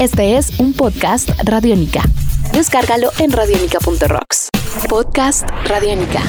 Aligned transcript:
Este 0.00 0.38
es 0.38 0.58
un 0.58 0.72
podcast 0.72 1.28
Radiónica. 1.44 2.00
Descárgalo 2.54 3.10
en 3.18 3.32
radiónica.rocks. 3.32 4.48
Podcast 4.88 5.46
Radiónica. 5.66 6.22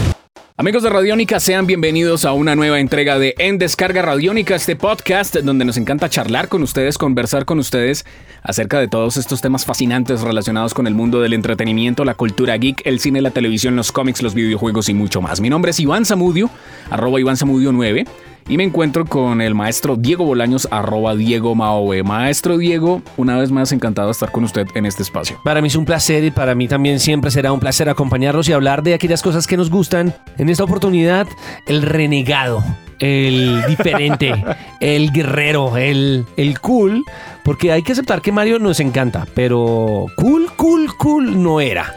Amigos 0.58 0.84
de 0.84 0.90
Radiónica, 0.90 1.40
sean 1.40 1.68
bienvenidos 1.68 2.26
a 2.26 2.34
una 2.34 2.54
nueva 2.58 2.82
entrega 2.82 3.18
de 3.18 3.34
En 3.38 3.60
Descarga 3.60 4.02
Radiónica, 4.02 4.56
este 4.56 4.76
podcast 4.76 5.38
donde 5.38 5.64
nos 5.64 5.78
encanta 5.78 6.10
charlar 6.10 6.50
con 6.50 6.64
ustedes, 6.64 6.98
conversar 6.98 7.46
con 7.46 7.60
ustedes 7.60 8.06
acerca 8.44 8.78
de 8.78 8.90
todos 8.90 9.16
estos 9.16 9.40
temas 9.40 9.64
fascinantes 9.64 10.20
relacionados 10.20 10.74
con 10.74 10.86
el 10.86 10.94
mundo 10.94 11.22
del 11.22 11.32
entretenimiento, 11.32 12.04
la 12.04 12.16
cultura 12.16 12.58
geek, 12.58 12.82
el 12.86 13.00
cine, 13.00 13.22
la 13.22 13.32
televisión, 13.32 13.78
los 13.78 13.94
cómics, 13.94 14.22
los 14.22 14.34
videojuegos 14.34 14.90
y 14.90 14.94
mucho 14.94 15.22
más. 15.22 15.40
Mi 15.40 15.50
nombre 15.50 15.72
es 15.72 15.80
Iván 15.80 16.06
Zamudio, 16.06 16.50
arroba 16.90 17.22
Iván 17.22 17.38
Zamudio 17.38 17.72
9 17.72 18.06
y 18.48 18.58
me 18.58 18.64
encuentro 18.64 19.06
con 19.06 19.42
el 19.42 19.56
maestro 19.56 19.96
Diego 19.96 20.26
Bolaños, 20.26 20.68
arroba 20.72 21.16
Diego 21.16 21.56
Maove. 21.56 22.04
Maestro 22.04 22.58
Diego, 22.58 23.02
una 23.18 23.38
vez 23.38 23.52
más 23.52 23.72
encantado 23.72 24.08
de 24.08 24.14
estar 24.14 24.32
con 24.32 24.44
usted 24.44 24.68
en 24.76 24.86
este 24.86 25.04
espacio. 25.04 25.40
Para 25.44 25.62
mí 25.62 25.68
es 25.68 25.76
un 25.76 25.86
placer 25.86 26.24
y 26.24 26.32
para 26.32 26.56
mí 26.56 26.68
también 26.68 27.00
siempre 27.00 27.32
será 27.32 27.54
un 27.54 27.60
placer 27.60 27.90
acompañarlos 27.90 28.50
y 28.50 28.54
hablar 28.54 28.84
de 28.84 28.94
aquellas 28.94 29.22
cosas 29.22 29.48
que 29.48 29.58
nos 29.58 29.70
gustan. 29.70 30.14
En 30.38 30.50
esta 30.50 30.64
oportunidad, 30.64 31.28
el 31.68 31.82
renegado, 31.82 32.64
el 33.00 33.64
diferente, 33.68 34.44
el 34.80 35.12
guerrero, 35.12 35.78
el, 35.78 36.26
el 36.38 36.60
cool, 36.60 37.04
porque 37.44 37.72
hay 37.72 37.84
que 37.84 37.92
aceptar 37.94 38.22
que 38.22 38.32
Mario 38.32 38.60
nos 38.60 38.80
encanta, 38.80 39.28
pero 39.34 40.08
cool, 40.16 40.52
cool, 40.56 40.96
cool 40.98 41.42
no 41.42 41.62
era. 41.62 41.96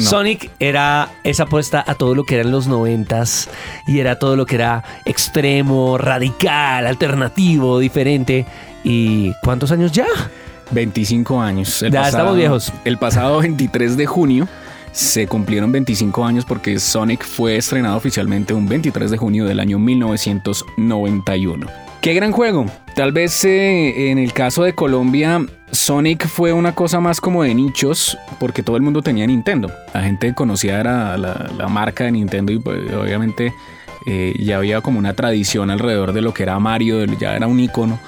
Sonic 0.00 0.50
era 0.58 1.10
esa 1.24 1.44
apuesta 1.44 1.84
a 1.86 1.94
todo 1.94 2.14
lo 2.14 2.24
que 2.24 2.36
eran 2.36 2.50
los 2.50 2.66
noventas 2.66 3.48
y 3.86 4.00
era 4.00 4.18
todo 4.18 4.36
lo 4.36 4.46
que 4.46 4.56
era 4.56 4.82
extremo, 5.04 5.98
radical, 5.98 6.86
alternativo, 6.86 7.78
diferente. 7.78 8.46
¿Y 8.84 9.32
cuántos 9.42 9.70
años 9.72 9.92
ya? 9.92 10.06
25 10.70 11.40
años. 11.40 11.84
ya 11.90 12.08
estamos 12.08 12.36
viejos. 12.36 12.72
El 12.84 12.98
pasado 12.98 13.38
23 13.40 13.96
de 13.96 14.06
junio 14.06 14.48
se 14.92 15.26
cumplieron 15.26 15.72
25 15.72 16.24
años 16.24 16.44
porque 16.44 16.78
Sonic 16.78 17.24
fue 17.24 17.56
estrenado 17.56 17.96
oficialmente 17.96 18.54
un 18.54 18.68
23 18.68 19.10
de 19.10 19.16
junio 19.16 19.44
del 19.44 19.60
año 19.60 19.78
1991. 19.78 21.66
Qué 22.00 22.14
gran 22.14 22.32
juego. 22.32 22.66
Tal 22.96 23.12
vez 23.12 23.44
eh, 23.44 24.10
en 24.10 24.18
el 24.18 24.32
caso 24.32 24.64
de 24.64 24.74
Colombia, 24.74 25.44
Sonic 25.90 26.28
fue 26.28 26.52
una 26.52 26.72
cosa 26.72 27.00
más 27.00 27.20
como 27.20 27.42
de 27.42 27.52
nichos, 27.52 28.16
porque 28.38 28.62
todo 28.62 28.76
el 28.76 28.82
mundo 28.82 29.02
tenía 29.02 29.26
Nintendo. 29.26 29.72
La 29.92 30.04
gente 30.04 30.32
conocía 30.34 30.84
la, 30.84 31.16
la 31.18 31.66
marca 31.66 32.04
de 32.04 32.12
Nintendo 32.12 32.52
y 32.52 32.60
pues, 32.60 32.92
obviamente 32.92 33.52
eh, 34.06 34.36
ya 34.38 34.58
había 34.58 34.82
como 34.82 35.00
una 35.00 35.14
tradición 35.14 35.68
alrededor 35.68 36.12
de 36.12 36.22
lo 36.22 36.32
que 36.32 36.44
era 36.44 36.60
Mario, 36.60 37.04
ya 37.06 37.34
era 37.34 37.48
un 37.48 37.58
icono. 37.58 37.98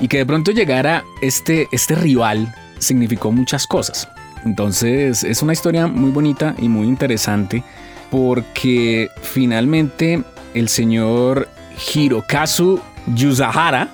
Y 0.00 0.06
que 0.06 0.18
de 0.18 0.26
pronto 0.26 0.52
llegara 0.52 1.02
este, 1.20 1.66
este 1.72 1.96
rival 1.96 2.54
significó 2.78 3.32
muchas 3.32 3.66
cosas. 3.66 4.08
Entonces 4.44 5.24
es 5.24 5.42
una 5.42 5.54
historia 5.54 5.88
muy 5.88 6.12
bonita 6.12 6.54
y 6.56 6.68
muy 6.68 6.86
interesante 6.86 7.64
porque 8.12 9.10
finalmente 9.22 10.22
el 10.54 10.68
señor 10.68 11.48
Hirokazu 11.92 12.78
Yuzahara, 13.12 13.88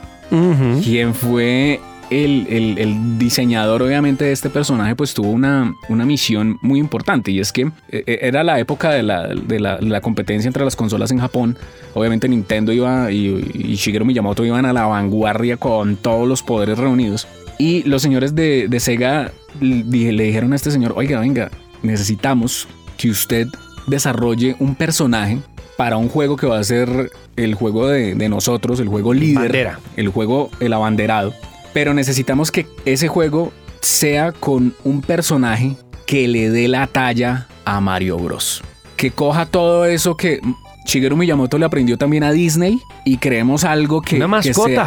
quien 0.82 1.14
fue 1.14 1.80
el, 2.10 3.18
diseñador 3.18 3.82
obviamente 3.82 4.24
de 4.24 4.32
este 4.32 4.50
personaje 4.50 4.94
pues 4.94 5.14
tuvo 5.14 5.30
una, 5.30 5.74
una 5.88 6.04
misión 6.04 6.58
muy 6.62 6.78
importante 6.78 7.30
y 7.30 7.40
es 7.40 7.52
que 7.52 7.62
eh, 7.62 7.72
eh, 8.06 8.18
era 8.22 8.44
la 8.44 8.58
época 8.58 8.90
de 8.90 9.02
la, 9.02 10.00
competencia 10.00 10.48
entre 10.48 10.64
las 10.64 10.76
consolas 10.76 11.10
en 11.10 11.18
Japón. 11.18 11.56
Obviamente 11.94 12.28
Nintendo 12.28 12.72
iba 12.72 13.10
y, 13.10 13.74
Shigeru 13.76 14.04
Miyamoto 14.04 14.44
iban 14.44 14.66
a 14.66 14.72
la 14.72 14.86
vanguardia 14.86 15.56
con 15.56 15.96
todos 15.96 16.28
los 16.28 16.42
poderes 16.42 16.78
reunidos. 16.78 17.26
Y 17.58 17.82
los 17.84 18.02
señores 18.02 18.34
de, 18.34 18.68
Sega 18.80 19.32
le 19.60 20.24
dijeron 20.24 20.52
a 20.52 20.56
este 20.56 20.70
señor, 20.70 20.94
oiga, 20.96 21.20
venga, 21.20 21.50
necesitamos 21.82 22.66
que 22.98 23.10
usted 23.10 23.46
desarrolle 23.86 24.56
un 24.58 24.74
personaje 24.74 25.38
para 25.76 25.96
un 25.96 26.08
juego 26.08 26.36
que 26.36 26.46
va 26.46 26.58
a 26.58 26.64
ser 26.64 27.10
el 27.36 27.54
juego 27.54 27.88
de, 27.88 28.28
nosotros, 28.28 28.80
el 28.80 28.88
juego 28.88 29.12
líder, 29.12 29.76
el 29.96 30.08
juego 30.08 30.50
el 30.60 30.72
abanderado. 30.72 31.32
Pero 31.74 31.92
necesitamos 31.92 32.50
que 32.50 32.66
ese 32.86 33.08
juego 33.08 33.52
sea 33.80 34.32
con 34.32 34.74
un 34.82 35.02
personaje 35.02 35.76
que 36.06 36.26
le 36.26 36.48
dé 36.48 36.68
la 36.68 36.86
talla 36.86 37.48
a 37.66 37.80
Mario 37.82 38.16
Bros. 38.16 38.62
Que 38.96 39.10
coja 39.10 39.44
todo 39.44 39.84
eso 39.84 40.16
que 40.16 40.40
Shigeru 40.86 41.16
Miyamoto 41.16 41.58
le 41.58 41.64
aprendió 41.64 41.98
también 41.98 42.24
a 42.24 42.32
Disney 42.32 42.80
y 43.04 43.16
creemos 43.16 43.64
algo 43.64 44.00
que, 44.00 44.18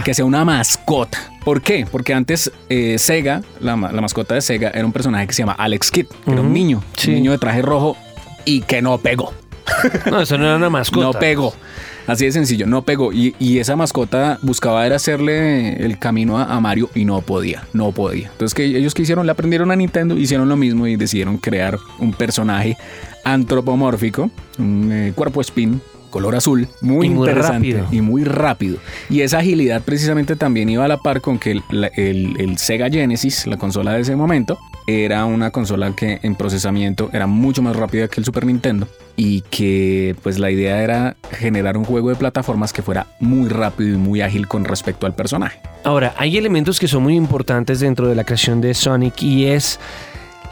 que, 0.04 0.14
sea, 0.14 0.26
una 0.26 0.46
mascota. 0.46 1.18
¿Por 1.44 1.62
qué? 1.62 1.86
Porque 1.92 2.14
antes 2.14 2.52
eh, 2.70 2.98
Sega, 2.98 3.42
la, 3.60 3.76
mascota 3.76 4.36
de 4.36 4.42
Sega, 4.42 4.70
era 4.70 4.86
un 4.86 4.94
personaje 4.94 5.28
que 5.28 5.34
se 5.34 5.42
llama 5.42 5.54
Alex 5.54 5.92
Kidd, 5.92 6.08
que 6.08 6.32
era 6.32 6.42
un 6.42 6.54
niño, 6.54 6.82
un 7.08 7.14
niño 7.14 7.32
de 7.32 7.38
traje 7.38 7.62
rojo 7.62 7.98
y 8.46 8.62
que 8.62 8.82
no 8.82 8.98
pegó. 8.98 9.34
No, 10.12 10.22
eso 10.22 10.38
no 10.38 10.46
era 10.46 10.56
una 10.56 10.70
mascota. 10.70 11.06
No 11.06 11.14
pegó. 11.14 11.54
Así 12.08 12.24
de 12.24 12.32
sencillo, 12.32 12.66
no 12.66 12.84
pegó. 12.84 13.12
Y, 13.12 13.60
esa 13.60 13.76
mascota 13.76 14.40
buscaba 14.42 14.86
era 14.86 14.96
hacerle 14.96 15.84
el 15.84 16.00
camino 16.00 16.40
a, 16.40 16.60
Mario 16.62 16.90
y 16.96 17.04
no 17.04 17.22
podía, 17.22 17.64
no 17.74 17.92
podía. 17.92 18.30
Entonces 18.32 18.54
que 18.54 18.64
ellos 18.64 18.94
que 18.94 19.02
hicieron, 19.02 19.26
le 19.26 19.32
aprendieron 19.34 19.72
a 19.72 19.76
Nintendo, 19.76 20.18
hicieron 20.18 20.48
lo 20.48 20.56
mismo 20.56 20.88
y 20.88 20.96
decidieron 20.96 21.38
crear 21.38 21.78
un 22.00 22.14
personaje 22.14 22.78
antropomórfico, 23.26 24.32
un 24.58 24.90
eh, 24.92 25.12
cuerpo 25.14 25.42
spin 25.42 25.82
color 26.10 26.36
azul, 26.36 26.68
muy, 26.82 27.08
interesante 27.08 27.84
y 27.92 28.02
muy 28.02 28.24
rápido. 28.24 28.78
Y 29.10 29.22
esa 29.22 29.40
agilidad 29.40 29.82
precisamente 29.82 30.38
también 30.38 30.70
iba 30.70 30.86
a 30.86 30.88
la 30.88 30.98
par 30.98 31.20
con 31.20 31.38
que 31.38 31.62
el, 31.72 32.58
Sega 32.58 32.90
Genesis, 32.90 33.46
la 33.46 33.58
consola 33.58 33.94
de 33.94 34.02
ese 34.02 34.16
momento, 34.16 34.58
era 34.88 35.26
una 35.26 35.52
consola 35.52 35.94
que 35.96 36.20
en 36.24 36.36
procesamiento 36.36 37.10
era 37.12 37.28
mucho 37.28 37.62
más 37.62 37.76
rápida 37.76 38.08
que 38.08 38.22
el 38.22 38.26
Super 38.26 38.46
Nintendo 38.46 38.88
y 39.20 39.42
que 39.42 40.16
pues 40.22 40.38
la 40.38 40.52
idea 40.52 40.82
era 40.84 41.18
generar 41.32 41.76
un 41.76 41.84
juego 41.84 42.10
de 42.10 42.16
plataformas 42.16 42.72
que 42.72 42.84
fuera 42.84 43.08
muy 43.20 43.50
rápido 43.50 43.96
y 43.96 43.98
muy 43.98 44.22
ágil 44.22 44.48
con 44.48 44.64
respecto 44.64 45.08
al 45.08 45.16
personaje. 45.16 45.60
Ahora, 45.84 46.14
hay 46.18 46.38
elementos 46.38 46.80
que 46.80 46.88
son 46.88 47.04
muy 47.04 47.16
importantes 47.16 47.80
dentro 47.80 48.08
de 48.08 48.16
la 48.16 48.24
creación 48.24 48.62
de 48.62 48.76
Sonic 48.76 49.24
y 49.24 49.48
es 49.48 49.80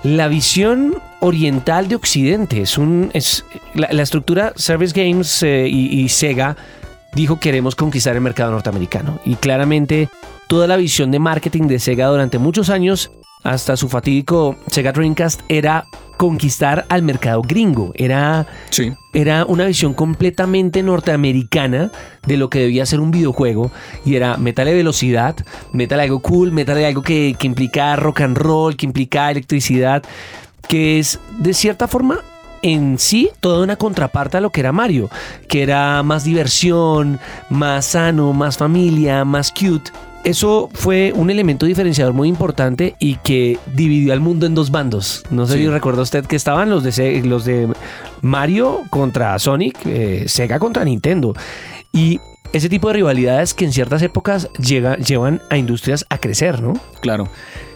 la 0.03 0.27
visión 0.27 0.95
oriental 1.19 1.87
de 1.87 1.95
Occidente. 1.95 2.61
Es 2.61 2.79
un, 2.79 3.11
es, 3.13 3.45
la, 3.75 4.01
estructura 4.01 4.51
Service 4.55 4.99
Games 4.99 5.43
eh, 5.43 5.67
y, 5.69 6.01
y 6.01 6.09
Sega 6.09 6.57
dijo 7.13 7.39
queremos 7.39 7.75
conquistar 7.75 8.15
el 8.15 8.21
mercado 8.21 8.51
norteamericano. 8.51 9.19
Y 9.25 9.35
claramente 9.35 10.09
toda 10.47 10.65
la 10.65 10.75
visión 10.75 11.11
de 11.11 11.19
marketing 11.19 11.67
de 11.67 11.77
Sega 11.77 12.07
durante 12.07 12.39
muchos 12.39 12.71
años 12.71 13.11
hasta 13.43 13.77
su 13.77 13.89
fatídico 13.89 14.57
Sega 14.71 14.91
Dreamcast 14.91 15.41
era 15.49 15.85
conquistar 16.17 16.85
al 16.89 17.03
mercado 17.03 17.41
gringo. 17.41 17.91
Era, 17.95 18.47
era 19.13 19.45
una 19.45 19.65
visión 19.65 19.93
completamente 19.93 20.83
norteamericana 20.83 21.91
de 22.25 22.37
lo 22.37 22.49
que 22.49 22.59
debía 22.59 22.85
ser 22.85 22.99
un 22.99 23.11
videojuego. 23.11 23.71
Y 24.05 24.15
era 24.15 24.37
métale 24.37 24.73
velocidad, 24.73 25.35
métale 25.71 26.03
algo 26.03 26.19
cool, 26.19 26.51
métale 26.51 26.85
algo 26.85 27.01
que, 27.01 27.35
que 27.37 27.47
implica 27.47 27.95
rock 27.95 28.21
and 28.21 28.37
roll, 28.37 28.75
que 28.75 28.85
implica 28.85 29.31
electricidad, 29.31 30.03
que 30.67 30.99
es 30.99 31.19
de 31.39 31.53
cierta 31.53 31.87
forma 31.87 32.19
en 32.61 32.97
sí 32.97 33.29
toda 33.41 33.63
una 33.63 33.75
contraparte 33.75 34.37
a 34.37 34.41
lo 34.41 34.49
que 34.49 34.61
era 34.61 34.71
Mario, 34.71 35.09
que 35.47 35.61
era 35.61 36.01
más 36.01 36.23
diversión, 36.23 37.19
más 37.49 37.85
sano, 37.85 38.33
más 38.33 38.57
familia, 38.57 39.23
más 39.23 39.51
cute 39.51 39.91
eso 40.25 40.69
fue 40.73 41.13
un 41.15 41.29
elemento 41.29 41.67
diferenciador 41.67 42.13
muy 42.13 42.27
importante 42.27 42.95
y 42.99 43.15
que 43.17 43.59
dividió 43.73 44.11
al 44.11 44.19
mundo 44.19 44.47
en 44.47 44.55
dos 44.55 44.71
bandos. 44.71 45.23
No 45.29 45.45
sé 45.45 45.57
si 45.57 45.67
recuerda 45.67 46.01
usted 46.01 46.25
que 46.25 46.35
estaban 46.35 46.69
los 46.69 46.83
de, 46.83 47.21
los 47.23 47.45
de 47.45 47.71
Mario 48.21 48.81
contra 48.89 49.37
Sonic, 49.37 49.77
eh, 49.85 50.25
Sega 50.27 50.57
contra 50.57 50.83
Nintendo. 50.83 51.35
Y 51.93 52.19
ese 52.53 52.69
tipo 52.69 52.87
de 52.87 52.95
rivalidades 52.95 53.53
que 53.53 53.65
en 53.65 53.71
ciertas 53.71 54.01
épocas 54.01 54.49
llega, 54.53 54.97
llevan 54.97 55.41
a 55.49 55.57
industrias 55.57 56.05
a 56.09 56.17
crecer, 56.17 56.61
¿no? 56.61 56.73
Claro. 57.01 57.29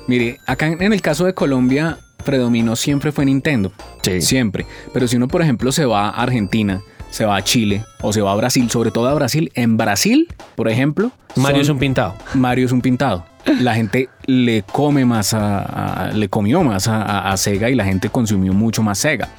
Mire, 0.08 0.40
acá 0.48 0.68
en 0.68 0.92
el 0.92 1.02
caso 1.02 1.26
de 1.26 1.36
Colombia 1.36 2.00
predominó 2.26 2.76
siempre 2.76 3.12
fue 3.12 3.26
Nintendo. 3.26 3.72
Sí. 4.02 4.22
Siempre. 4.22 4.66
Pero 4.92 5.08
si 5.08 5.18
uno, 5.18 5.28
por 5.28 5.44
ejemplo, 5.44 5.72
se 5.72 5.86
va 5.86 6.10
a 6.10 6.22
Argentina, 6.24 6.82
se 7.10 7.26
va 7.26 7.38
a 7.38 7.44
Chile 7.44 7.84
o 8.02 8.14
se 8.14 8.22
va 8.22 8.32
a 8.32 8.36
Brasil, 8.36 8.70
sobre 8.70 8.92
todo 8.92 9.08
a 9.08 9.14
Brasil. 9.14 9.52
En 9.56 9.78
Brasil, 9.78 10.28
por 10.56 10.70
ejemplo. 10.70 11.12
Mario 11.36 11.62
es 11.62 11.70
un 11.70 11.80
pintado. 11.80 12.16
Mario 12.34 12.66
es 12.66 12.72
un 12.72 12.82
pintado. 12.82 13.26
La 13.62 13.74
gente 13.74 14.10
le 14.26 14.64
come 14.64 15.06
más 15.06 15.34
a, 15.34 16.12
le 16.14 16.30
comió 16.30 16.64
más 16.64 16.88
a, 16.88 17.36
Sega 17.38 17.70
y 17.70 17.76
la 17.76 17.86
gente 17.86 18.10
consumió 18.10 18.54
mucho 18.54 18.84
más 18.84 19.00
Sega. 19.00 19.30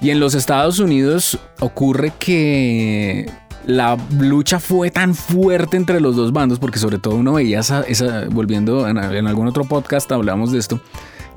Y 0.00 0.10
en 0.10 0.20
los 0.20 0.34
Estados 0.34 0.78
Unidos 0.78 1.38
ocurre 1.60 2.12
que 2.18 3.30
la 3.66 3.98
lucha 4.18 4.60
fue 4.60 4.90
tan 4.90 5.14
fuerte 5.14 5.76
entre 5.76 6.00
los 6.00 6.16
dos 6.16 6.32
bandos, 6.32 6.58
porque 6.58 6.78
sobre 6.78 6.98
todo 6.98 7.16
uno 7.16 7.34
veía 7.34 7.60
esa, 7.60 7.84
volviendo 8.30 8.88
en, 8.88 8.96
en 8.96 9.26
algún 9.26 9.48
otro 9.48 9.64
podcast 9.64 10.10
hablamos 10.12 10.52
de 10.52 10.58
esto, 10.58 10.80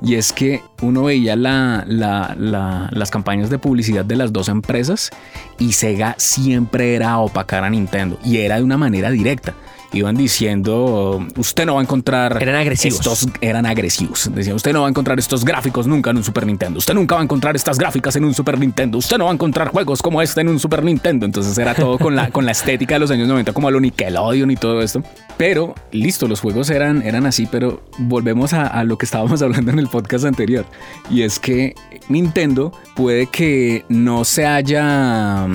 y 0.04 0.16
es 0.16 0.32
que 0.32 0.62
uno 0.80 1.04
veía 1.04 1.36
las 1.36 3.10
campañas 3.10 3.50
de 3.50 3.58
publicidad 3.58 4.04
de 4.04 4.16
las 4.16 4.32
dos 4.32 4.48
empresas 4.48 5.10
y 5.58 5.72
Sega 5.72 6.14
siempre 6.18 6.94
era 6.94 7.18
opacar 7.18 7.64
a 7.64 7.70
Nintendo 7.70 8.18
y 8.24 8.38
era 8.38 8.56
de 8.56 8.64
una 8.64 8.76
manera 8.76 9.10
directa. 9.10 9.54
Iban 9.92 10.16
diciendo, 10.16 11.26
usted 11.36 11.66
no 11.66 11.74
va 11.74 11.80
a 11.80 11.82
encontrar... 11.82 12.42
Eran 12.42 12.56
agresivos. 12.56 12.98
Estos 12.98 13.28
eran 13.40 13.66
agresivos. 13.66 14.30
Decían, 14.34 14.56
usted 14.56 14.72
no 14.72 14.82
va 14.82 14.86
a 14.86 14.90
encontrar 14.90 15.18
estos 15.18 15.44
gráficos 15.44 15.86
nunca 15.86 16.10
en 16.10 16.16
un 16.18 16.24
Super 16.24 16.46
Nintendo. 16.46 16.78
Usted 16.78 16.94
nunca 16.94 17.16
va 17.16 17.20
a 17.20 17.24
encontrar 17.24 17.56
estas 17.56 17.78
gráficas 17.78 18.16
en 18.16 18.24
un 18.24 18.34
Super 18.34 18.58
Nintendo. 18.58 18.98
Usted 18.98 19.18
no 19.18 19.24
va 19.24 19.30
a 19.30 19.34
encontrar 19.34 19.68
juegos 19.68 20.02
como 20.02 20.22
este 20.22 20.40
en 20.40 20.48
un 20.48 20.58
Super 20.58 20.82
Nintendo. 20.82 21.26
Entonces 21.26 21.56
era 21.58 21.74
todo 21.74 21.98
con 21.98 22.16
la, 22.16 22.30
con 22.30 22.46
la 22.46 22.52
estética 22.52 22.94
de 22.94 23.00
los 23.00 23.10
años 23.10 23.28
90, 23.28 23.52
como 23.52 23.68
a 23.68 23.70
lo 23.70 23.80
Nickelodeon 23.80 24.50
y 24.50 24.56
todo 24.56 24.82
esto. 24.82 25.02
Pero 25.36 25.74
listo, 25.90 26.28
los 26.28 26.40
juegos 26.40 26.70
eran, 26.70 27.02
eran 27.02 27.26
así, 27.26 27.46
pero 27.50 27.82
volvemos 27.98 28.52
a, 28.52 28.66
a 28.66 28.84
lo 28.84 28.96
que 28.98 29.04
estábamos 29.04 29.42
hablando 29.42 29.70
en 29.70 29.78
el 29.78 29.88
podcast 29.88 30.24
anterior. 30.24 30.64
Y 31.10 31.22
es 31.22 31.38
que 31.38 31.74
Nintendo 32.08 32.72
puede 32.94 33.26
que 33.26 33.84
no 33.88 34.24
se 34.24 34.46
haya, 34.46 35.46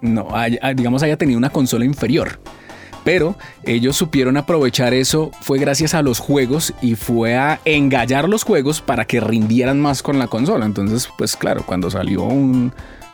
no 0.00 0.36
haya, 0.36 0.74
digamos, 0.74 1.02
haya 1.02 1.16
tenido 1.16 1.38
una 1.38 1.50
consola 1.50 1.84
inferior. 1.84 2.40
Pero 3.08 3.36
ellos 3.62 3.96
supieron 3.96 4.36
aprovechar 4.36 4.92
eso, 4.92 5.30
fue 5.40 5.58
gracias 5.58 5.94
a 5.94 6.02
los 6.02 6.18
juegos 6.18 6.74
y 6.82 6.94
fue 6.94 7.36
a 7.36 7.58
engallar 7.64 8.28
los 8.28 8.42
juegos 8.42 8.82
para 8.82 9.06
que 9.06 9.18
rindieran 9.18 9.80
más 9.80 10.02
con 10.02 10.18
la 10.18 10.26
consola. 10.26 10.66
Entonces, 10.66 11.08
pues 11.16 11.34
claro, 11.34 11.64
cuando 11.64 11.90
salió 11.90 12.24
un 12.24 12.70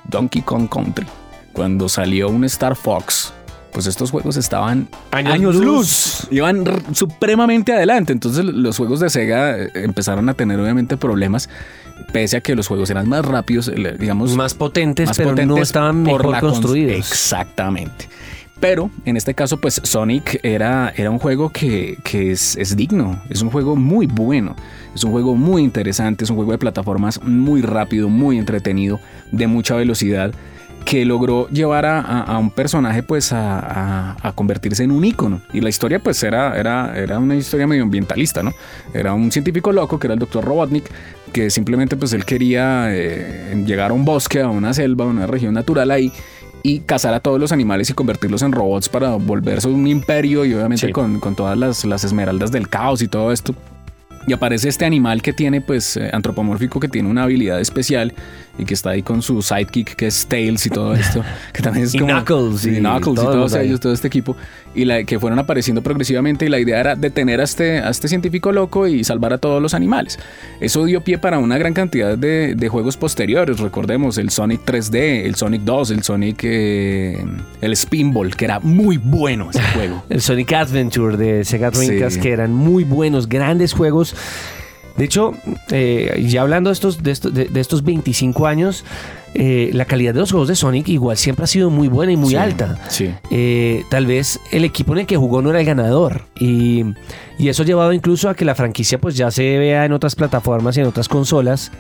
Donkey 0.09 0.43
Kong 0.43 0.69
Country, 0.69 1.07
cuando 1.53 1.89
salió 1.89 2.29
un 2.29 2.43
Star 2.45 2.75
Fox, 2.75 3.33
pues 3.73 3.87
estos 3.87 4.11
juegos 4.11 4.37
estaban 4.37 4.89
Años 5.13 5.55
luz. 5.55 6.27
Iban 6.33 6.65
supremamente 6.93 7.73
adelante. 7.73 8.13
Entonces 8.13 8.45
los 8.45 8.77
juegos 8.77 8.99
de 8.99 9.11
Sega 9.11 9.59
eh, 9.59 9.71
empezaron 9.75 10.29
a 10.29 10.35
tener 10.35 10.59
obviamente 10.59 10.97
problemas, 10.97 11.49
pese 12.13 12.39
a 12.39 12.41
que 12.41 12.57
los 12.57 12.67
juegos 12.67 12.91
eran 12.91 13.09
más 13.09 13.25
rápidos, 13.25 13.71
digamos, 13.99 14.35
Más 14.35 14.55
potentes, 14.55 15.07
más 15.09 15.17
pero 15.17 15.35
no 15.47 15.59
estaban 15.59 16.03
por 16.03 16.19
mejor 16.19 16.33
la 16.33 16.41
construidos. 16.41 16.97
Exactamente. 16.97 18.09
Pero 18.61 18.91
en 19.05 19.17
este 19.17 19.35
caso, 19.35 19.59
pues 19.61 19.81
Sonic 19.85 20.41
era, 20.43 20.93
era 20.97 21.11
un 21.11 21.19
juego 21.19 21.51
que, 21.51 21.99
que 22.05 22.31
es, 22.31 22.57
es 22.57 22.77
digno, 22.77 23.21
es 23.29 23.43
un 23.43 23.51
juego 23.51 23.77
muy 23.77 24.07
bueno, 24.07 24.57
es 24.95 25.05
un 25.05 25.11
juego 25.11 25.35
muy 25.35 25.63
interesante, 25.63 26.25
es 26.25 26.31
un 26.31 26.37
juego 26.37 26.53
de 26.53 26.59
plataformas 26.59 27.21
muy 27.23 27.61
rápido, 27.63 28.09
muy 28.09 28.39
entretenido, 28.39 29.01
de 29.33 29.49
mucha 29.49 29.75
velocidad, 29.75 30.33
que 30.87 31.05
logró 31.05 31.49
llevar 31.49 31.85
a, 31.87 32.01
a- 32.01 32.21
a 32.23 32.39
un 32.39 32.51
personaje 32.51 33.03
pues 33.03 33.33
a, 33.33 34.13
a- 34.23 34.33
convertirse 34.33 34.85
en 34.85 34.93
un 34.93 35.05
ícono. 35.05 35.41
Y 35.53 35.61
la 35.61 35.69
historia 35.69 35.99
pues 35.99 36.23
era, 36.23 36.57
era, 36.59 36.97
era 36.97 37.19
una 37.19 37.35
historia 37.35 37.67
medioambientalista, 37.67 38.43
¿no? 38.43 38.53
Era 38.95 39.15
un 39.15 39.33
científico 39.33 39.73
loco 39.73 39.99
que 39.99 40.07
era 40.07 40.15
el 40.15 40.21
doctor 40.21 40.45
Robotnik, 40.45 40.85
que 41.33 41.51
simplemente 41.51 41.97
pues 41.97 42.13
él 42.13 42.25
quería 42.25 42.87
eh, 42.95 43.63
llegar 43.67 43.91
a 43.91 43.95
un 43.95 44.05
bosque, 44.05 44.41
a 44.41 44.49
una 44.49 44.73
selva, 44.75 45.05
a 45.05 45.09
una 45.09 45.27
región 45.27 45.55
natural 45.55 45.91
ahí 45.91 46.13
y 46.67 46.81
cazar 46.81 47.13
a 47.13 47.21
todos 47.21 47.39
los 47.39 47.53
animales 47.53 47.91
y 47.91 47.93
convertirlos 47.93 48.41
en 48.43 48.51
robots 48.51 48.89
para 48.89 49.11
volverse 49.17 49.69
un 49.69 49.87
imperio 49.87 50.47
y 50.47 50.55
obviamente 50.55 50.87
Sí. 50.87 50.93
con, 50.93 51.21
con 51.21 51.37
todas 51.37 51.59
las, 51.59 51.85
las 51.85 52.05
esmeraldas 52.05 52.51
del 52.51 52.69
caos 52.71 53.03
y 53.03 53.07
todo 53.09 53.33
esto. 53.33 53.55
Y 54.27 54.33
aparece 54.33 54.71
este 54.71 54.87
animal 54.87 55.21
que 55.21 55.35
tiene, 55.35 55.61
pues, 55.61 55.99
eh, 55.99 56.09
antropomórfico, 56.11 56.81
que 56.81 56.89
tiene 56.89 57.11
una 57.11 57.25
habilidad 57.25 57.61
especial 57.61 58.15
y 58.59 58.65
que 58.65 58.75
está 58.75 58.91
ahí 58.91 59.03
con 59.03 59.21
su 59.23 59.43
sidekick, 59.43 59.97
que 59.97 60.07
es 60.07 60.27
Tails 60.27 60.65
y 60.67 60.71
todo 60.71 60.95
esto. 60.95 61.23
Que 61.53 61.63
también 61.63 61.87
es 61.87 61.95
Y 61.95 61.99
como. 61.99 62.13
Knuckles 62.13 62.61
Sí, 62.61 62.71
y 62.71 62.79
Knuckles 62.79 63.13
y 63.13 63.15
todos 63.17 63.33
todos 63.35 63.55
ellos, 63.55 63.81
todo 63.81 63.93
este 63.93 64.07
equipo. 64.09 64.37
Y 64.75 64.85
la, 64.85 65.05
que 65.05 65.19
fueron 65.21 65.39
apareciendo 65.39 65.83
progresivamente. 65.83 66.47
Y 66.47 66.49
la 66.49 66.59
idea 66.59 66.81
era 66.81 66.95
detener 66.97 67.41
a 67.41 67.45
este, 67.45 67.79
a 67.79 67.91
este 67.91 68.09
científico 68.09 68.53
loco 68.53 68.87
y 68.87 69.03
salvar 69.05 69.33
a 69.33 69.39
todos 69.39 69.61
los 69.63 69.75
animales. 69.75 70.19
Eso 70.61 70.85
dio 70.85 71.03
pie 71.03 71.19
para 71.19 71.39
una 71.39 71.59
gran 71.59 71.75
cantidad 71.75 72.17
de, 72.19 72.55
de 72.57 72.69
juegos 72.69 72.97
posteriores. 72.97 73.59
Recordemos 73.61 74.19
el 74.19 74.31
Sonic 74.31 74.65
3D, 74.65 75.25
el 75.27 75.35
Sonic 75.35 75.63
2, 75.63 75.91
el 75.91 76.03
Sonic. 76.03 76.41
eh, 76.45 77.25
el 77.61 77.77
Spinball, 77.77 78.37
que 78.37 78.45
era 78.45 78.61
muy 78.61 78.97
bueno 78.99 79.51
ese 79.51 79.63
juego. 79.75 80.05
El 80.09 80.21
Sonic 80.21 80.53
Adventure 80.53 81.17
de 81.17 81.45
Sega 81.45 81.71
Dreamcast, 81.71 82.17
Sí. 82.17 82.21
que 82.23 82.31
eran 82.31 82.53
muy 82.53 82.85
buenos, 82.85 83.29
grandes 83.29 83.73
juegos. 83.73 84.15
De 84.97 85.05
hecho, 85.05 85.33
eh, 85.71 86.25
ya 86.29 86.43
hablando 86.43 86.71
de 86.71 86.75
estos, 86.75 87.03
de 87.03 87.11
estos, 87.11 87.35
de- 87.35 87.47
de 87.47 87.61
estos 87.61 87.83
25 87.83 88.47
años, 88.47 88.85
eh, 89.35 89.71
la 89.73 89.85
calidad 89.87 90.15
de 90.15 90.21
los 90.21 90.31
juegos 90.31 90.47
de 90.49 90.55
Sonic 90.55 90.87
igual 90.89 91.17
siempre 91.17 91.43
ha 91.45 91.47
sido 91.49 91.69
muy 91.69 91.89
buena 91.89 92.13
y 92.13 92.17
muy 92.17 92.31
Sí, 92.31 92.37
alta. 92.37 92.79
Sí. 92.89 93.13
Eh, 93.33 93.83
tal 93.91 94.07
vez 94.07 94.39
el 94.53 94.65
equipo 94.65 94.93
en 94.93 95.01
el 95.01 95.07
que 95.07 95.17
jugó 95.17 95.43
no 95.43 95.51
era 95.51 95.59
el 95.59 95.67
ganador 95.67 96.23
y, 96.39 96.85
y 97.39 97.49
eso 97.49 97.65
ha 97.65 97.67
llevado 97.67 97.93
incluso 97.93 98.29
a 98.29 98.35
que 98.37 98.45
la 98.45 98.55
franquicia 98.55 98.99
pues 99.01 99.17
ya 99.17 99.33
se 99.33 99.59
vea 99.59 99.85
en 99.85 99.93
otras 99.93 100.15
plataformas 100.15 100.77
y 100.77 100.81
en 100.83 100.87
otras 100.87 101.09
consolas 101.09 101.73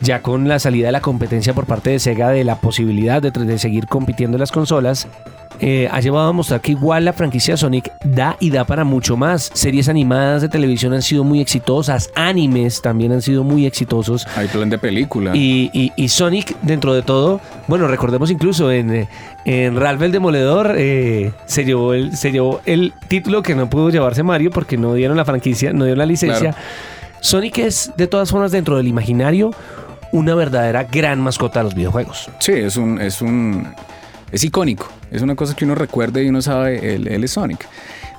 ya 0.00 0.22
con 0.22 0.48
la 0.48 0.58
salida 0.58 0.86
de 0.86 0.92
la 0.92 1.00
competencia 1.02 1.52
por 1.52 1.66
parte 1.66 1.90
de 1.90 1.98
Sega 1.98 2.30
de 2.30 2.42
la 2.44 2.60
posibilidad 2.60 3.20
de, 3.20 3.30
de 3.30 3.58
seguir 3.58 3.86
compitiendo 3.86 4.36
en 4.36 4.40
las 4.40 4.50
consolas 4.50 5.06
eh, 5.60 5.88
ha 5.90 6.00
llevado 6.00 6.28
a 6.28 6.32
mostrar 6.32 6.60
que 6.60 6.72
igual 6.72 7.04
la 7.04 7.12
franquicia 7.12 7.56
Sonic 7.56 7.92
da 8.04 8.36
y 8.40 8.50
da 8.50 8.64
para 8.64 8.84
mucho 8.84 9.16
más. 9.16 9.50
Series 9.54 9.88
animadas 9.88 10.42
de 10.42 10.48
televisión 10.48 10.92
han 10.92 11.02
sido 11.02 11.24
muy 11.24 11.40
exitosas, 11.40 12.10
animes 12.14 12.82
también 12.82 13.12
han 13.12 13.22
sido 13.22 13.44
muy 13.44 13.66
exitosos. 13.66 14.26
Hay 14.36 14.48
plan 14.48 14.70
de 14.70 14.78
película. 14.78 15.36
Y, 15.36 15.70
y- 15.72 15.92
y 15.96 16.08
Sonic, 16.08 16.56
dentro 16.62 16.94
de 16.94 17.02
todo, 17.02 17.40
bueno, 17.68 17.86
recordemos 17.88 18.30
incluso 18.30 18.70
en, 18.72 18.94
eh, 18.94 19.08
en 19.44 19.76
Ralph 19.76 20.02
el 20.02 20.12
Demoledor, 20.12 20.74
eh, 20.76 21.32
se, 21.46 21.64
llevó 21.64 21.94
el, 21.94 22.16
se 22.16 22.32
llevó 22.32 22.60
el 22.66 22.92
título 23.08 23.42
que 23.42 23.54
no 23.54 23.68
pudo 23.70 23.90
llevarse 23.90 24.22
Mario 24.22 24.50
porque 24.50 24.76
no 24.76 24.94
dieron 24.94 25.16
la 25.16 25.24
franquicia, 25.24 25.72
no 25.72 25.84
dieron 25.84 25.98
la 25.98 26.06
licencia. 26.06 26.54
Sonic 27.20 27.58
es, 27.58 27.92
de 27.96 28.06
todas 28.08 28.30
formas, 28.30 28.50
dentro 28.50 28.76
del 28.76 28.88
imaginario, 28.88 29.52
una 30.10 30.34
verdadera 30.34 30.84
gran 30.84 31.20
mascota 31.20 31.60
de 31.60 31.64
los 31.64 31.74
videojuegos. 31.74 32.28
Sí, 32.40 32.52
es 32.52 32.76
un, 32.76 33.00
es 33.00 33.22
un, 33.22 33.68
es 34.32 34.42
icónico. 34.44 34.88
Es 35.10 35.22
una 35.22 35.34
cosa 35.36 35.54
que 35.54 35.64
uno 35.64 35.74
recuerda 35.74 36.20
y 36.20 36.28
uno 36.28 36.42
sabe, 36.42 36.94
él, 36.94 37.06
él 37.06 37.22
es 37.22 37.30
Sonic. 37.32 37.68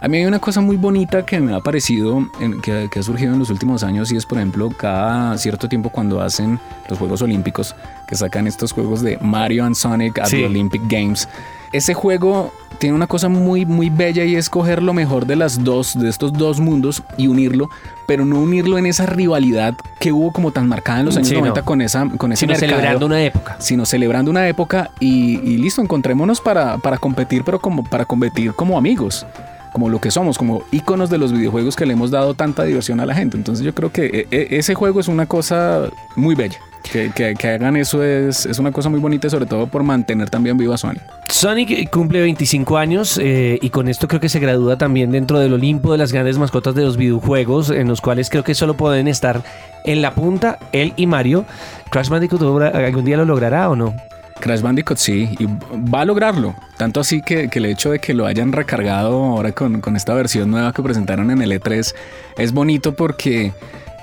A 0.02 0.08
mí 0.10 0.18
hay 0.18 0.26
una 0.26 0.40
cosa 0.40 0.60
muy 0.60 0.76
bonita 0.76 1.26
que 1.26 1.40
me 1.40 1.56
ha 1.56 1.62
parecido, 1.62 2.28
que 2.62 2.90
ha 3.00 3.04
surgido 3.04 3.34
en 3.34 3.40
los 3.40 3.50
últimos 3.50 3.84
años 3.84 4.12
y 4.12 4.18
es, 4.18 4.26
por 4.26 4.38
ejemplo, 4.38 4.70
cada 4.78 5.38
cierto 5.38 5.70
tiempo 5.70 5.90
cuando 5.90 6.22
hacen 6.22 6.60
los 6.90 7.00
Juegos 7.00 7.22
Olímpicos, 7.22 7.74
que 8.08 8.16
sacan 8.16 8.46
estos 8.46 8.74
juegos 8.74 9.02
de 9.02 9.18
Mario 9.22 9.64
and 9.66 9.76
Sonic 9.76 10.20
at 10.20 10.26
Sí. 10.26 10.38
the 10.38 10.46
Olympic 10.46 10.82
Games. 10.90 11.28
Ese 11.72 11.94
juego 11.94 12.54
tiene 12.80 12.96
una 12.96 13.08
cosa 13.08 13.30
muy, 13.30 13.66
muy 13.66 13.90
bella 13.90 14.24
y 14.26 14.36
es 14.36 14.50
coger 14.50 14.82
lo 14.84 14.94
mejor 14.94 15.26
de 15.26 15.36
las 15.36 15.64
dos, 15.64 15.98
de 15.98 16.10
estos 16.10 16.34
dos 16.34 16.60
mundos 16.60 17.04
y 17.18 17.28
unirlo, 17.28 17.70
pero 18.08 18.26
no 18.26 18.40
unirlo 18.40 18.78
en 18.78 18.86
esa 18.86 19.06
rivalidad 19.06 19.76
que 20.00 20.12
hubo 20.12 20.32
como 20.32 20.52
tan 20.52 20.68
marcada 20.68 21.00
en 21.00 21.06
los 21.06 21.16
años 21.16 21.30
Sí, 21.30 21.36
90 21.36 21.60
no. 21.62 21.66
con 21.66 21.82
esa, 21.82 22.08
con 22.18 22.32
ese 22.32 22.42
Sino 22.42 22.52
mercado 22.52 22.70
celebrando 22.72 23.06
una 23.06 23.24
época. 23.24 23.56
sino 23.60 23.86
celebrando 23.86 24.32
una 24.32 24.48
época 24.48 24.90
y, 25.00 25.40
y 25.40 25.58
listo, 25.58 25.82
encontrémonos 25.82 26.42
para, 26.42 26.78
para 26.78 26.98
competir, 26.98 27.44
pero 27.44 27.60
como 27.60 27.84
para 27.84 28.06
competir 28.06 28.54
como 28.54 28.78
amigos, 28.78 29.26
como 29.72 29.90
lo 29.90 30.00
que 30.00 30.12
somos, 30.12 30.38
como 30.38 30.62
íconos 30.72 31.10
de 31.10 31.18
los 31.18 31.32
videojuegos 31.34 31.76
que 31.76 31.86
le 31.86 31.94
hemos 31.94 32.12
dado 32.12 32.34
tanta 32.36 32.64
diversión 32.64 33.00
a 33.00 33.06
la 33.06 33.16
gente. 33.16 33.38
Entonces 33.38 33.66
yo 33.66 33.74
creo 33.74 33.92
que 33.92 34.06
e- 34.06 34.28
e- 34.30 34.58
ese 34.58 34.76
juego 34.76 35.00
es 35.00 35.08
una 35.08 35.26
cosa 35.26 35.90
muy 36.16 36.36
bella. 36.36 36.60
Que, 36.92 37.12
que- 37.12 37.34
que 37.34 37.48
hagan 37.48 37.78
eso 37.78 38.04
es, 38.04 38.46
es 38.46 38.60
una 38.60 38.72
cosa 38.72 38.90
muy 38.90 39.00
bonita, 39.00 39.30
sobre 39.30 39.46
todo 39.46 39.68
por 39.68 39.84
mantener 39.84 40.30
también 40.30 40.58
viva 40.58 40.78
Sony. 40.78 40.98
Sonic 41.30 41.90
cumple 41.90 42.22
25 42.22 42.78
años 42.78 43.18
eh, 43.22 43.58
y 43.62 43.70
con 43.70 43.88
esto 43.88 44.08
creo 44.08 44.20
que 44.20 44.30
se 44.30 44.40
gradúa 44.40 44.78
también 44.78 45.10
dentro 45.12 45.40
del 45.40 45.54
Olimpo 45.54 45.94
de 45.94 45.98
las 45.98 46.12
grandes 46.12 46.38
mascotas 46.38 46.76
de 46.76 46.84
los 46.84 46.98
videojuegos, 46.98 47.70
en 47.70 47.88
los 47.88 48.02
cuales 48.02 48.30
creo 48.30 48.44
que 48.44 48.54
solo 48.54 48.76
pueden 48.76 49.08
estar 49.08 49.42
en 49.86 50.02
la 50.02 50.14
punta 50.14 50.60
él 50.74 50.94
y 50.98 51.08
Mario. 51.08 51.46
Crash 51.90 52.10
Bandicoot 52.10 52.42
algún 52.76 53.06
día 53.06 53.18
lo 53.18 53.26
logrará 53.26 53.70
o 53.70 53.76
no? 53.76 53.96
Crash 54.40 54.62
Bandicoot 54.62 54.98
sí, 54.98 55.30
y 55.40 55.46
va 55.90 56.02
a 56.02 56.06
lograrlo. 56.06 56.54
Tanto 56.78 57.00
así 57.00 57.22
que, 57.22 57.50
que 57.50 57.60
el 57.60 57.66
hecho 57.66 57.92
de 57.92 58.00
que 58.00 58.14
lo 58.14 58.26
hayan 58.26 58.52
recargado 58.52 59.24
ahora 59.24 59.54
con, 59.54 59.80
con 59.80 59.96
esta 59.96 60.14
versión 60.14 60.52
nueva 60.52 60.74
que 60.74 60.84
presentaron 60.84 61.32
en 61.32 61.42
el 61.42 61.52
E3 61.54 61.94
es 62.38 62.52
bonito 62.52 62.94
porque 62.94 63.54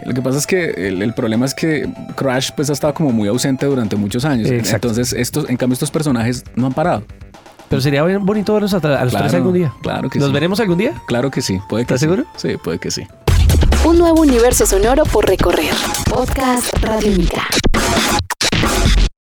lo 0.05 0.15
que 0.15 0.23
pasa 0.23 0.39
es 0.39 0.47
que 0.47 0.71
el, 0.89 1.03
el 1.03 1.13
problema 1.15 1.47
es 1.47 1.55
que 1.55 1.89
Crash 2.17 2.51
pues 2.57 2.71
ha 2.71 2.73
estado 2.73 2.95
como 2.95 3.11
muy 3.13 3.29
ausente 3.29 3.67
durante 3.67 3.97
muchos 3.97 4.25
años. 4.25 4.49
Exacto. 4.51 4.89
Entonces, 4.89 5.13
estos, 5.19 5.49
en 5.49 5.57
cambio, 5.57 5.75
estos 5.75 5.91
personajes 5.91 6.45
no 6.57 6.67
han 6.67 6.73
parado. 6.73 7.03
Pero 7.69 7.81
sería 7.81 8.03
bien 8.05 8.27
bonito 8.27 8.53
verlos 8.53 8.75
a, 8.75 8.79
a 8.79 8.81
los 9.05 9.11
Claro, 9.11 9.19
tres 9.27 9.35
algún 9.35 9.55
día. 9.55 9.73
claro 9.83 10.11
que 10.11 10.19
¿Los 10.19 10.29
sí. 10.29 10.35
veremos 10.35 10.59
algún 10.61 10.79
día? 10.79 10.93
Claro 11.07 11.31
que 11.31 11.41
sí, 11.41 11.61
puede 11.69 11.85
que 11.85 11.95
¿Estás 11.95 12.01
sí. 12.01 12.07
seguro? 12.07 12.25
Sí, 12.37 12.57
puede 12.63 12.79
que 12.79 12.91
sí. 12.91 13.07
Un 13.85 13.99
nuevo 13.99 14.21
universo 14.23 14.67
sonoro 14.67 15.05
por 15.05 15.27
recorrer. 15.29 15.73
Podcast 16.11 16.73
Radio 16.83 17.13
Única. 17.13 17.43